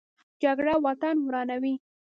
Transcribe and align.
جګړه 0.43 0.73
وطن 0.85 1.15
ورانوي 1.25 1.73